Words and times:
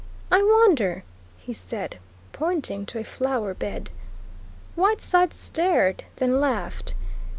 "I 0.31 0.41
wonder," 0.41 1.03
he 1.37 1.53
said, 1.53 1.99
pointing 2.33 2.87
to 2.87 2.97
a 2.97 3.03
flower 3.03 3.53
bed. 3.53 3.91
Whiteside 4.73 5.31
stared, 5.31 6.05
then 6.15 6.39
laughed. 6.41 6.95